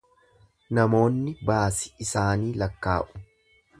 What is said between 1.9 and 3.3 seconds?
isaanii lakkaa’u.